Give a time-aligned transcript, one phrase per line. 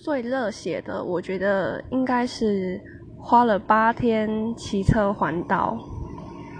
[0.00, 2.80] 最热血的我觉得应该是
[3.20, 5.76] 花了八天骑车环岛。